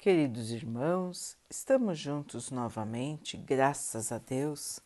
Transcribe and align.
Queridos 0.00 0.50
irmãos, 0.50 1.36
estamos 1.50 1.98
juntos 1.98 2.50
novamente, 2.50 3.36
graças 3.36 4.10
a 4.10 4.16
Deus. 4.16 4.80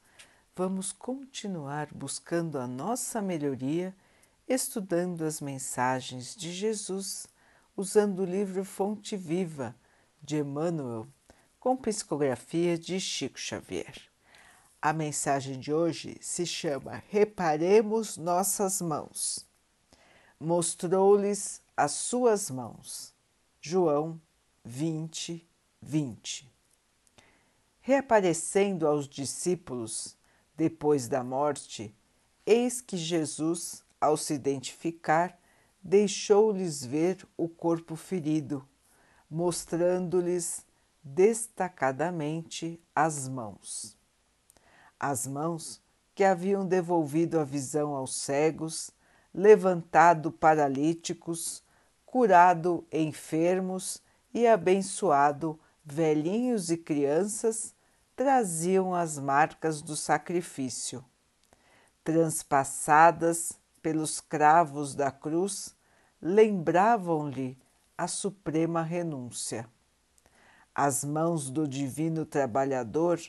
Vamos 0.56 0.90
continuar 0.90 1.86
buscando 1.94 2.58
a 2.58 2.66
nossa 2.66 3.22
melhoria, 3.22 3.94
estudando 4.48 5.24
as 5.24 5.40
mensagens 5.40 6.34
de 6.34 6.52
Jesus, 6.52 7.28
usando 7.76 8.22
o 8.22 8.24
livro 8.24 8.64
Fonte 8.64 9.16
Viva 9.16 9.72
de 10.20 10.38
Emmanuel, 10.38 11.06
com 11.60 11.76
psicografia 11.76 12.76
de 12.76 12.98
Chico 12.98 13.38
Xavier. 13.38 13.94
A 14.82 14.92
mensagem 14.92 15.60
de 15.60 15.72
hoje 15.72 16.16
se 16.20 16.44
chama 16.44 17.04
Reparemos 17.08 18.16
nossas 18.16 18.82
mãos. 18.82 19.46
Mostrou-lhes 20.40 21.62
as 21.76 21.92
suas 21.92 22.50
mãos. 22.50 23.14
João 23.60 24.20
20, 24.64 25.46
20. 25.82 26.50
Reaparecendo 27.80 28.86
aos 28.86 29.06
discípulos 29.06 30.16
depois 30.56 31.06
da 31.06 31.22
morte, 31.22 31.94
eis 32.46 32.80
que 32.80 32.96
Jesus, 32.96 33.84
ao 34.00 34.16
se 34.16 34.32
identificar, 34.32 35.38
deixou-lhes 35.82 36.82
ver 36.82 37.26
o 37.36 37.46
corpo 37.46 37.94
ferido, 37.94 38.66
mostrando-lhes 39.30 40.64
destacadamente 41.02 42.80
as 42.94 43.28
mãos. 43.28 43.94
As 44.98 45.26
mãos 45.26 45.82
que 46.14 46.24
haviam 46.24 46.66
devolvido 46.66 47.38
a 47.38 47.44
visão 47.44 47.94
aos 47.94 48.16
cegos, 48.16 48.90
levantado 49.34 50.32
paralíticos, 50.32 51.62
curado 52.06 52.86
enfermos 52.90 54.00
e 54.34 54.46
abençoado 54.46 55.58
velhinhos 55.84 56.70
e 56.70 56.76
crianças 56.76 57.74
traziam 58.16 58.94
as 58.94 59.18
marcas 59.18 59.80
do 59.80 59.94
sacrifício. 59.94 61.04
Transpassadas 62.02 63.52
pelos 63.80 64.20
cravos 64.20 64.94
da 64.94 65.10
cruz, 65.10 65.74
lembravam-lhe 66.20 67.56
a 67.96 68.08
suprema 68.08 68.82
renúncia. 68.82 69.68
As 70.74 71.04
mãos 71.04 71.50
do 71.50 71.68
Divino 71.68 72.26
Trabalhador 72.26 73.20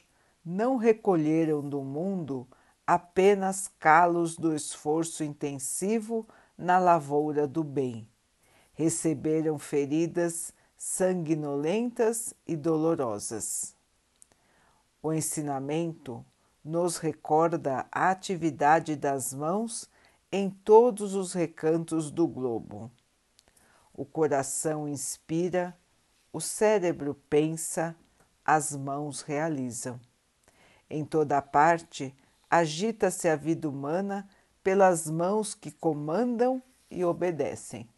não 0.43 0.77
recolheram 0.77 1.61
do 1.67 1.81
mundo 1.81 2.47
apenas 2.87 3.67
calos 3.79 4.35
do 4.37 4.55
esforço 4.55 5.23
intensivo 5.23 6.27
na 6.57 6.79
lavoura 6.79 7.47
do 7.47 7.63
bem. 7.63 8.07
Receberam 8.73 9.59
feridas 9.59 10.53
sanguinolentas 10.87 12.35
e 12.45 12.55
dolorosas. 12.55 13.75
O 15.01 15.11
ensinamento 15.11 16.23
nos 16.63 16.97
recorda 16.97 17.87
a 17.91 18.11
atividade 18.11 18.95
das 18.95 19.33
mãos 19.33 19.89
em 20.31 20.47
todos 20.47 21.15
os 21.15 21.33
recantos 21.33 22.11
do 22.11 22.27
globo. 22.27 22.91
O 23.95 24.05
coração 24.05 24.87
inspira, 24.87 25.75
o 26.31 26.39
cérebro 26.39 27.15
pensa, 27.31 27.95
as 28.45 28.75
mãos 28.75 29.21
realizam. 29.21 29.99
Em 30.87 31.03
toda 31.03 31.41
parte 31.41 32.15
agita-se 32.47 33.27
a 33.27 33.35
vida 33.35 33.67
humana 33.67 34.29
pelas 34.63 35.09
mãos 35.09 35.55
que 35.55 35.71
comandam 35.71 36.61
e 36.91 37.03
obedecem 37.03 37.89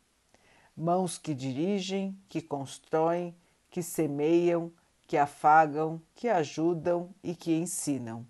mãos 0.77 1.17
que 1.17 1.33
dirigem, 1.33 2.15
que 2.29 2.39
constroem, 2.39 3.35
que 3.71 3.81
semeiam, 3.81 4.71
que 5.07 5.17
afagam, 5.17 5.99
que 6.13 6.29
ajudam 6.29 7.09
e 7.23 7.33
que 7.35 7.51
ensinam. 7.51 8.27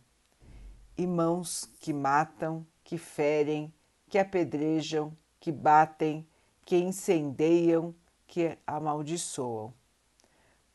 E 0.97 1.05
mãos 1.05 1.69
que 1.79 1.91
matam, 1.91 2.65
que 2.83 2.97
ferem, 2.97 3.73
que 4.09 4.17
apedrejam, 4.17 5.11
que 5.39 5.51
batem, 5.51 6.25
que 6.65 6.77
incendeiam, 6.77 7.93
que 8.25 8.57
amaldiçoam. 8.65 9.73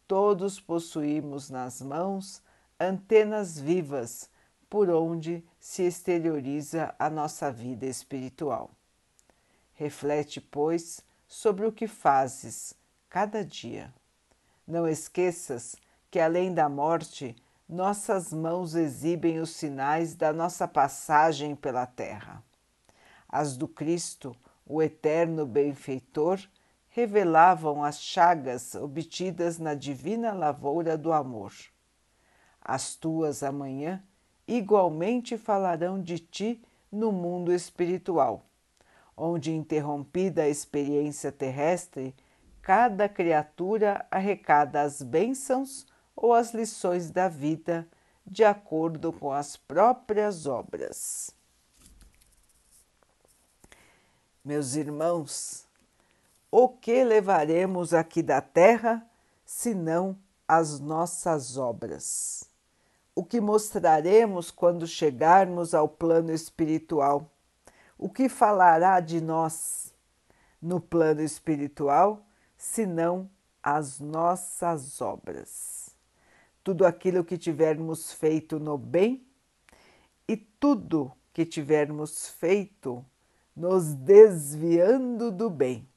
Todos 0.07 0.61
possuímos 0.61 1.49
nas 1.49 1.81
mãos 1.81 2.43
antenas 2.79 3.59
vivas 3.59 4.29
por 4.69 4.91
onde 4.91 5.45
se 5.59 5.85
exterioriza 5.85 6.95
a 6.99 7.09
nossa 7.09 7.51
vida 7.51 7.87
espiritual. 7.87 8.71
Reflete, 9.75 10.41
pois, 10.41 11.03
sobre 11.33 11.67
o 11.67 11.73
que 11.73 11.87
fazes 11.87 12.75
cada 13.09 13.43
dia. 13.43 13.91
Não 14.67 14.87
esqueças 14.87 15.75
que, 16.11 16.21
além 16.21 16.53
da 16.53 16.69
morte, 16.69 17.35
nossas 17.67 18.35
mãos 18.35 18.75
exibem 18.75 19.39
os 19.39 19.49
sinais 19.49 20.15
da 20.15 20.31
nossa 20.31 20.69
passagem 20.69 21.57
pela 21.57 21.87
terra. 21.87 22.45
As 23.27 23.57
do 23.57 23.67
Cristo, 23.67 24.37
o 24.67 24.83
eterno 24.83 25.47
benfeitor, 25.47 26.39
revelavam 26.91 27.83
as 27.83 27.99
chagas 27.99 28.75
obtidas 28.75 29.59
na 29.59 29.73
divina 29.73 30.35
lavoura 30.35 30.99
do 30.99 31.15
amor. 31.15 31.55
As 32.61 32.95
tuas 32.95 33.43
amanhã 33.43 34.05
igualmente 34.47 35.39
falarão 35.39 35.99
de 35.99 36.19
ti 36.19 36.63
no 36.91 37.11
mundo 37.11 37.55
espiritual 37.55 38.45
onde, 39.17 39.53
interrompida 39.53 40.43
a 40.43 40.49
experiência 40.49 41.31
terrestre, 41.31 42.15
cada 42.61 43.09
criatura 43.09 44.07
arrecada 44.11 44.83
as 44.83 45.03
bênçãos 45.03 45.87
ou 46.15 46.33
as 46.33 46.55
lições 46.55 47.11
da 47.11 47.29
vida 47.29 47.87
de 48.27 48.45
acordo 48.45 49.13
com 49.13 49.33
as 49.33 49.57
próprias 49.57 50.47
obras. 50.47 51.35
Meus 54.45 54.75
irmãos, 54.75 55.67
o 56.51 56.69
que 56.69 57.03
levaremos 57.05 57.95
aqui 57.95 58.23
da 58.23 58.41
terra 58.41 59.07
senão 59.45 60.19
as 60.47 60.81
nossas 60.81 61.57
obras? 61.57 62.45
O 63.15 63.25
que 63.25 63.41
mostraremos 63.41 64.51
quando 64.51 64.87
chegarmos 64.87 65.75
ao 65.75 65.89
plano 65.89 66.33
espiritual? 66.33 67.32
O 68.03 68.09
que 68.09 68.29
falará 68.29 68.99
de 68.99 69.21
nós 69.21 69.95
no 70.61 70.81
plano 70.81 71.23
espiritual, 71.23 72.27
senão 72.57 73.31
as 73.63 74.01
nossas 74.01 75.01
obras? 75.01 75.95
Tudo 76.65 76.85
aquilo 76.85 77.25
que 77.25 77.39
tivermos 77.39 78.13
feito 78.13 78.59
no 78.59 78.77
bem 78.77 79.25
e 80.27 80.37
tudo 80.37 81.13
que 81.33 81.47
tivermos 81.47 82.29
feito 82.29 83.07
nos 83.55 83.95
desviando 83.95 85.31
do 85.31 85.49
bem. 85.49 85.89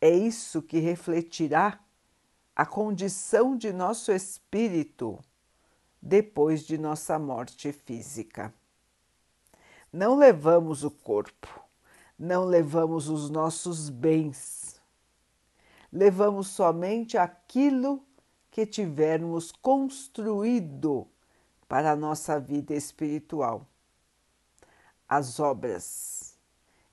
É 0.00 0.10
isso 0.10 0.60
que 0.60 0.80
refletirá 0.80 1.78
a 2.56 2.66
condição 2.66 3.56
de 3.56 3.72
nosso 3.72 4.10
espírito 4.10 5.20
depois 6.02 6.62
de 6.66 6.76
nossa 6.76 7.16
morte 7.16 7.70
física. 7.70 8.52
Não 9.92 10.16
levamos 10.16 10.84
o 10.84 10.90
corpo, 10.90 11.48
não 12.16 12.44
levamos 12.44 13.08
os 13.08 13.28
nossos 13.28 13.90
bens, 13.90 14.80
levamos 15.92 16.46
somente 16.48 17.18
aquilo 17.18 18.04
que 18.52 18.64
tivermos 18.64 19.50
construído 19.50 21.08
para 21.66 21.90
a 21.90 21.96
nossa 21.96 22.38
vida 22.38 22.72
espiritual, 22.72 23.66
as 25.08 25.40
obras 25.40 26.36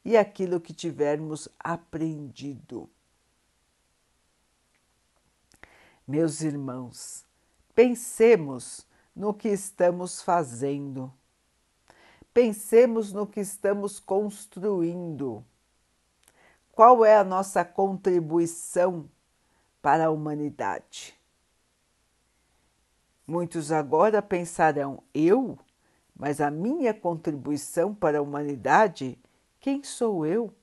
e 0.04 0.18
aquilo 0.18 0.60
que 0.60 0.74
tivermos 0.74 1.48
aprendido. 1.60 2.90
Meus 6.08 6.42
irmãos, 6.42 7.26
pensemos 7.76 8.88
no 9.16 9.34
que 9.34 9.50
estamos 9.50 10.22
fazendo 10.22 11.14
Pensemos 12.38 13.12
no 13.12 13.26
que 13.26 13.40
estamos 13.40 14.00
construindo. 14.00 15.44
Qual 16.72 17.04
é 17.04 17.18
a 17.18 17.24
nossa 17.24 17.66
contribuição 17.66 19.10
para 19.82 20.06
a 20.06 20.12
humanidade? 20.12 21.16
Muitos 23.26 23.72
agora 23.72 24.22
pensarão: 24.22 25.02
eu? 25.16 25.58
Mas 26.16 26.40
a 26.40 26.52
minha 26.52 26.94
contribuição 26.94 27.92
para 27.92 28.20
a 28.20 28.22
humanidade? 28.22 29.18
Quem 29.60 29.84
sou 29.84 30.24
eu? 30.24 30.54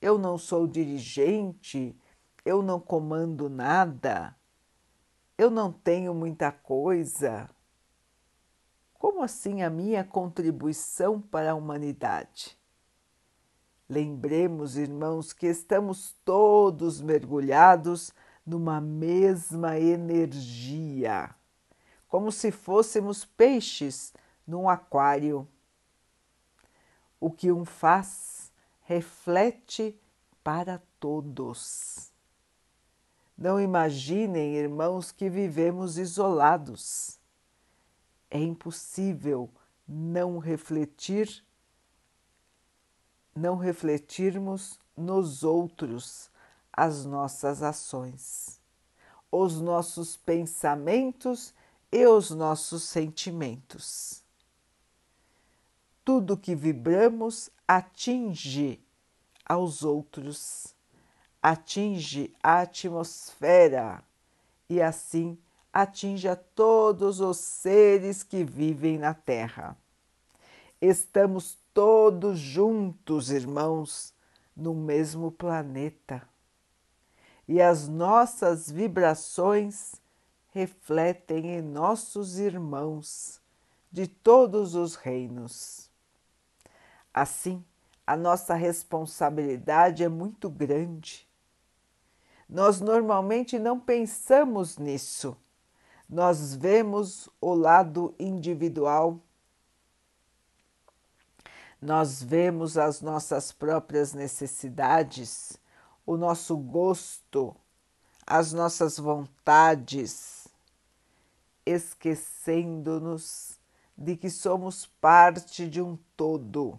Eu 0.00 0.16
não 0.16 0.38
sou 0.38 0.66
dirigente, 0.66 1.94
eu 2.42 2.62
não 2.62 2.80
comando 2.80 3.50
nada, 3.50 4.34
eu 5.36 5.50
não 5.50 5.70
tenho 5.70 6.14
muita 6.14 6.50
coisa. 6.50 7.50
Como 9.02 9.20
assim 9.20 9.62
a 9.62 9.68
minha 9.68 10.04
contribuição 10.04 11.20
para 11.20 11.50
a 11.50 11.54
humanidade? 11.56 12.56
Lembremos, 13.88 14.76
irmãos, 14.76 15.32
que 15.32 15.48
estamos 15.48 16.14
todos 16.24 17.00
mergulhados 17.00 18.12
numa 18.46 18.80
mesma 18.80 19.76
energia, 19.76 21.34
como 22.06 22.30
se 22.30 22.52
fôssemos 22.52 23.24
peixes 23.24 24.14
num 24.46 24.68
aquário. 24.68 25.48
O 27.18 27.28
que 27.28 27.50
um 27.50 27.64
faz 27.64 28.52
reflete 28.82 30.00
para 30.44 30.80
todos. 31.00 32.12
Não 33.36 33.60
imaginem, 33.60 34.54
irmãos, 34.54 35.10
que 35.10 35.28
vivemos 35.28 35.98
isolados. 35.98 37.20
É 38.34 38.38
impossível 38.38 39.50
não 39.86 40.38
refletir, 40.38 41.44
não 43.36 43.58
refletirmos 43.58 44.78
nos 44.96 45.44
outros 45.44 46.30
as 46.72 47.04
nossas 47.04 47.62
ações, 47.62 48.58
os 49.30 49.60
nossos 49.60 50.16
pensamentos 50.16 51.52
e 51.92 52.06
os 52.06 52.30
nossos 52.30 52.84
sentimentos. 52.84 54.24
Tudo 56.02 56.34
que 56.34 56.54
vibramos 56.54 57.50
atinge 57.68 58.82
aos 59.44 59.82
outros, 59.82 60.74
atinge 61.42 62.34
a 62.42 62.62
atmosfera 62.62 64.02
e 64.70 64.80
assim 64.80 65.36
atinge 65.72 66.28
a 66.28 66.36
todos 66.36 67.20
os 67.20 67.38
seres 67.38 68.22
que 68.22 68.44
vivem 68.44 68.98
na 68.98 69.14
Terra. 69.14 69.76
Estamos 70.80 71.58
todos 71.72 72.38
juntos, 72.38 73.30
irmãos, 73.30 74.12
no 74.54 74.74
mesmo 74.74 75.30
planeta. 75.30 76.22
E 77.48 77.60
as 77.60 77.88
nossas 77.88 78.70
vibrações 78.70 79.94
refletem 80.50 81.52
em 81.52 81.62
nossos 81.62 82.38
irmãos 82.38 83.40
de 83.90 84.06
todos 84.06 84.74
os 84.74 84.94
reinos. 84.94 85.90
Assim, 87.12 87.64
a 88.06 88.16
nossa 88.16 88.54
responsabilidade 88.54 90.02
é 90.02 90.08
muito 90.08 90.50
grande. 90.50 91.26
Nós 92.48 92.80
normalmente 92.80 93.58
não 93.58 93.80
pensamos 93.80 94.76
nisso. 94.76 95.36
Nós 96.08 96.54
vemos 96.54 97.28
o 97.40 97.54
lado 97.54 98.14
individual, 98.18 99.18
nós 101.80 102.22
vemos 102.22 102.78
as 102.78 103.00
nossas 103.00 103.50
próprias 103.50 104.12
necessidades, 104.12 105.58
o 106.06 106.16
nosso 106.16 106.56
gosto, 106.56 107.56
as 108.26 108.52
nossas 108.52 108.98
vontades, 108.98 110.46
esquecendo-nos 111.66 113.58
de 113.96 114.16
que 114.16 114.30
somos 114.30 114.86
parte 115.00 115.68
de 115.68 115.80
um 115.80 115.98
todo. 116.16 116.78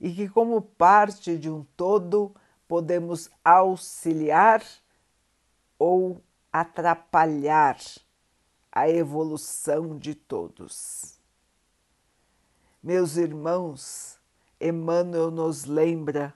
E 0.00 0.12
que, 0.12 0.28
como 0.28 0.60
parte 0.60 1.38
de 1.38 1.50
um 1.50 1.64
todo, 1.76 2.34
podemos 2.68 3.30
auxiliar 3.44 4.62
ou 5.78 6.20
atrapalhar 6.52 7.78
a 8.72 8.88
evolução 8.88 9.98
de 9.98 10.14
todos. 10.14 11.18
Meus 12.82 13.16
irmãos, 13.16 14.18
Emmanuel 14.60 15.30
nos 15.30 15.64
lembra 15.64 16.34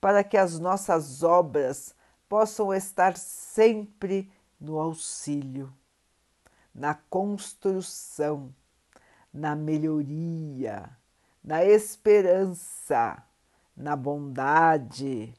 para 0.00 0.24
que 0.24 0.36
as 0.36 0.58
nossas 0.58 1.22
obras 1.22 1.94
possam 2.28 2.72
estar 2.72 3.16
sempre 3.16 4.32
no 4.60 4.78
auxílio, 4.78 5.72
na 6.74 6.94
construção, 6.94 8.54
na 9.32 9.54
melhoria 9.54 10.96
na 11.42 11.64
esperança, 11.64 13.22
na 13.76 13.96
bondade, 13.96 15.34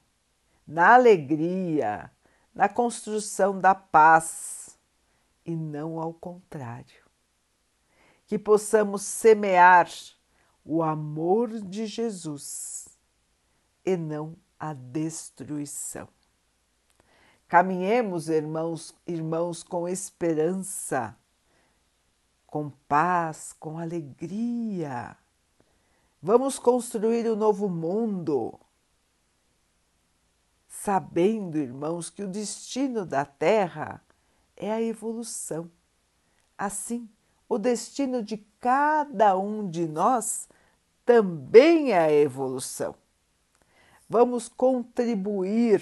na 0.68 0.95
alegria, 0.95 2.12
na 2.54 2.70
construção 2.70 3.60
da 3.60 3.74
paz 3.74 4.78
e 5.46 5.56
não 5.56 6.00
ao 6.00 6.14
contrário. 6.14 7.04
Que 8.26 8.38
possamos 8.38 9.02
semear 9.02 9.90
o 10.64 10.82
amor 10.82 11.50
de 11.62 11.86
Jesus 11.86 12.88
e 13.86 13.98
não 13.98 14.36
a 14.60 14.74
destruição. 14.74 16.08
Caminhemos, 17.48 18.30
irmãos, 18.30 18.96
irmãos, 19.06 19.62
com 19.62 19.88
esperança, 19.88 21.16
com 22.48 22.70
paz, 22.88 23.54
com 23.60 23.78
alegria 23.78 25.18
Vamos 26.26 26.58
construir 26.58 27.30
um 27.30 27.36
novo 27.36 27.68
mundo. 27.68 28.58
Sabendo, 30.84 31.58
irmãos, 31.58 32.10
que 32.10 32.22
o 32.22 32.28
destino 32.28 33.06
da 33.06 33.24
Terra 33.24 34.04
é 34.54 34.70
a 34.70 34.82
evolução. 34.82 35.72
Assim, 36.58 37.10
o 37.48 37.58
destino 37.58 38.22
de 38.22 38.36
cada 38.60 39.38
um 39.38 39.70
de 39.70 39.88
nós 39.88 40.50
também 41.06 41.94
é 41.94 42.00
a 42.00 42.12
evolução. 42.12 42.94
Vamos 44.10 44.50
contribuir 44.50 45.82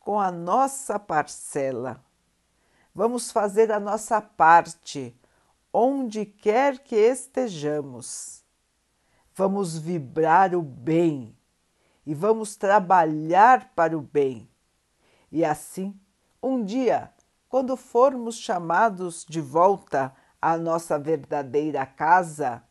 com 0.00 0.18
a 0.18 0.32
nossa 0.32 0.98
parcela. 0.98 2.04
Vamos 2.92 3.30
fazer 3.30 3.70
a 3.70 3.78
nossa 3.78 4.20
parte, 4.20 5.16
onde 5.72 6.26
quer 6.26 6.80
que 6.80 6.96
estejamos 6.96 8.42
vamos 9.34 9.78
vibrar 9.78 10.54
o 10.54 10.62
bem 10.62 11.34
e 12.06 12.14
vamos 12.14 12.56
trabalhar 12.56 13.72
para 13.74 13.96
o 13.96 14.00
bem. 14.00 14.48
E 15.30 15.44
assim, 15.44 15.98
um 16.42 16.64
dia, 16.64 17.10
quando 17.48 17.76
formos 17.76 18.36
chamados 18.36 19.24
de 19.28 19.40
volta 19.40 20.14
à 20.40 20.56
nossa 20.56 20.98
verdadeira 20.98 21.86
casa, 21.86 22.62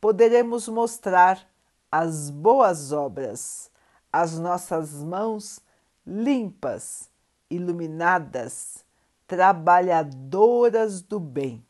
poderemos 0.00 0.68
mostrar 0.68 1.46
as 1.90 2.30
boas 2.30 2.92
obras, 2.92 3.70
as 4.12 4.38
nossas 4.38 5.02
mãos 5.02 5.60
limpas, 6.06 7.10
iluminadas, 7.50 8.84
trabalhadoras 9.26 11.02
do 11.02 11.20
bem. 11.20 11.64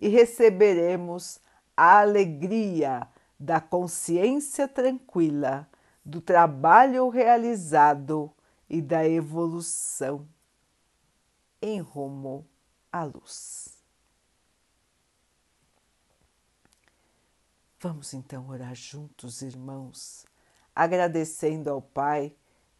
E 0.00 0.08
receberemos 0.08 1.40
a 1.76 2.00
alegria 2.00 3.06
da 3.38 3.60
consciência 3.60 4.66
tranquila, 4.66 5.68
do 6.04 6.20
trabalho 6.20 7.08
realizado 7.08 8.32
e 8.68 8.82
da 8.82 9.06
evolução 9.06 10.28
em 11.60 11.80
rumo 11.80 12.46
à 12.92 13.04
luz. 13.04 13.78
Vamos 17.80 18.12
então 18.12 18.48
orar 18.48 18.74
juntos, 18.74 19.40
irmãos, 19.40 20.26
agradecendo 20.74 21.70
ao 21.70 21.80
Pai 21.80 22.34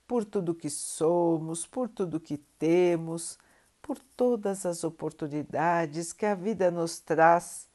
por 0.09 0.25
tudo 0.25 0.55
que 0.55 0.69
somos, 0.69 1.67
por 1.67 1.88
tudo 1.88 2.19
que 2.19 2.38
temos, 2.59 3.38
por 3.81 3.99
todas 3.99 4.67
as 4.67 4.83
oportunidades 4.83 6.12
que 6.12 6.27
a 6.27 6.35
vida 6.35 6.71
nos 6.71 6.99
traz 6.99 7.69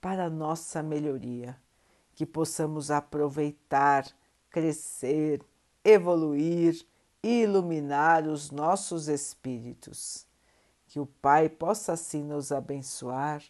para 0.00 0.26
a 0.26 0.30
nossa 0.30 0.82
melhoria, 0.82 1.60
que 2.20 2.26
possamos 2.26 2.90
aproveitar, 2.90 4.04
crescer, 4.50 5.42
evoluir 5.82 6.86
e 7.22 7.44
iluminar 7.44 8.28
os 8.28 8.50
nossos 8.50 9.08
espíritos. 9.08 10.26
Que 10.86 11.00
o 11.00 11.06
Pai 11.06 11.48
possa 11.48 11.94
assim 11.94 12.22
nos 12.22 12.52
abençoar 12.52 13.42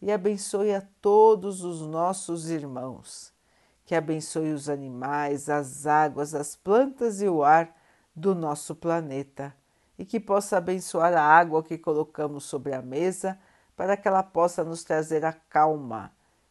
e 0.00 0.10
abençoe 0.10 0.74
a 0.74 0.80
todos 1.02 1.62
os 1.62 1.82
nossos 1.82 2.48
irmãos. 2.48 3.30
Que 3.84 3.94
abençoe 3.94 4.54
os 4.54 4.70
animais, 4.70 5.50
as 5.50 5.86
águas, 5.86 6.34
as 6.34 6.56
plantas 6.56 7.20
e 7.20 7.28
o 7.28 7.44
ar 7.44 7.76
do 8.16 8.34
nosso 8.34 8.74
planeta 8.74 9.54
e 9.98 10.04
que 10.06 10.18
possa 10.18 10.56
abençoar 10.56 11.12
a 11.12 11.20
água 11.20 11.62
que 11.62 11.76
colocamos 11.76 12.44
sobre 12.44 12.72
a 12.72 12.80
mesa 12.80 13.38
para 13.76 13.98
que 13.98 14.08
ela 14.08 14.22
possa 14.22 14.64
nos 14.64 14.82
trazer 14.82 15.26
a 15.26 15.32
calma 15.34 16.10